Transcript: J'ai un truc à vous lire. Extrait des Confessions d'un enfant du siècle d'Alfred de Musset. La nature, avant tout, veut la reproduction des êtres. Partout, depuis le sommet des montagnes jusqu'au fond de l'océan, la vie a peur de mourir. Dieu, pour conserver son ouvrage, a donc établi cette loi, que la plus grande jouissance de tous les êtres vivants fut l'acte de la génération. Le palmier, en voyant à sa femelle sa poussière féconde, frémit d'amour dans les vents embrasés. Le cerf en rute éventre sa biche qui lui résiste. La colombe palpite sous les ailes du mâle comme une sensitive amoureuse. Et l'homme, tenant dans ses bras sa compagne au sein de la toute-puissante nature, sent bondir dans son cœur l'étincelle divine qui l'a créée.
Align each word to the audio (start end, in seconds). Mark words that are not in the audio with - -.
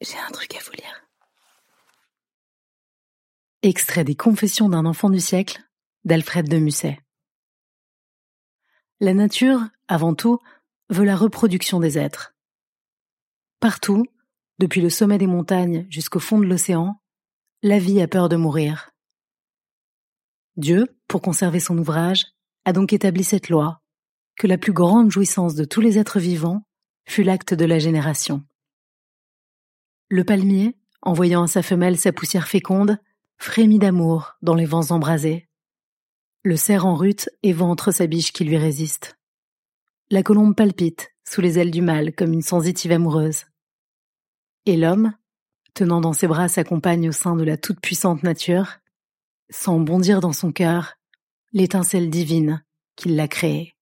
J'ai 0.00 0.18
un 0.18 0.30
truc 0.30 0.54
à 0.54 0.58
vous 0.62 0.72
lire. 0.72 1.08
Extrait 3.62 4.04
des 4.04 4.14
Confessions 4.14 4.68
d'un 4.68 4.84
enfant 4.84 5.08
du 5.08 5.20
siècle 5.20 5.62
d'Alfred 6.04 6.48
de 6.48 6.58
Musset. 6.58 7.00
La 9.00 9.14
nature, 9.14 9.60
avant 9.88 10.14
tout, 10.14 10.38
veut 10.90 11.04
la 11.04 11.16
reproduction 11.16 11.80
des 11.80 11.98
êtres. 11.98 12.34
Partout, 13.58 14.04
depuis 14.58 14.82
le 14.82 14.90
sommet 14.90 15.18
des 15.18 15.26
montagnes 15.26 15.86
jusqu'au 15.88 16.20
fond 16.20 16.38
de 16.38 16.44
l'océan, 16.44 17.00
la 17.62 17.78
vie 17.78 18.00
a 18.02 18.08
peur 18.08 18.28
de 18.28 18.36
mourir. 18.36 18.90
Dieu, 20.56 20.86
pour 21.08 21.22
conserver 21.22 21.60
son 21.60 21.76
ouvrage, 21.78 22.26
a 22.66 22.72
donc 22.72 22.92
établi 22.92 23.24
cette 23.24 23.48
loi, 23.48 23.80
que 24.36 24.46
la 24.46 24.58
plus 24.58 24.72
grande 24.72 25.10
jouissance 25.10 25.54
de 25.54 25.64
tous 25.64 25.80
les 25.80 25.98
êtres 25.98 26.20
vivants 26.20 26.66
fut 27.08 27.22
l'acte 27.22 27.54
de 27.54 27.64
la 27.64 27.78
génération. 27.78 28.44
Le 30.08 30.22
palmier, 30.22 30.76
en 31.02 31.12
voyant 31.12 31.42
à 31.42 31.48
sa 31.48 31.62
femelle 31.62 31.98
sa 31.98 32.12
poussière 32.12 32.46
féconde, 32.46 32.98
frémit 33.38 33.80
d'amour 33.80 34.36
dans 34.40 34.54
les 34.54 34.64
vents 34.64 34.92
embrasés. 34.92 35.48
Le 36.44 36.56
cerf 36.56 36.86
en 36.86 36.94
rute 36.94 37.28
éventre 37.42 37.92
sa 37.92 38.06
biche 38.06 38.32
qui 38.32 38.44
lui 38.44 38.56
résiste. 38.56 39.18
La 40.10 40.22
colombe 40.22 40.54
palpite 40.54 41.12
sous 41.28 41.40
les 41.40 41.58
ailes 41.58 41.72
du 41.72 41.82
mâle 41.82 42.14
comme 42.14 42.32
une 42.32 42.42
sensitive 42.42 42.92
amoureuse. 42.92 43.46
Et 44.64 44.76
l'homme, 44.76 45.12
tenant 45.74 46.00
dans 46.00 46.12
ses 46.12 46.28
bras 46.28 46.48
sa 46.48 46.62
compagne 46.62 47.08
au 47.08 47.12
sein 47.12 47.34
de 47.34 47.42
la 47.42 47.56
toute-puissante 47.56 48.22
nature, 48.22 48.78
sent 49.50 49.80
bondir 49.80 50.20
dans 50.20 50.32
son 50.32 50.52
cœur 50.52 50.94
l'étincelle 51.52 52.10
divine 52.10 52.64
qui 52.94 53.08
l'a 53.08 53.26
créée. 53.26 53.75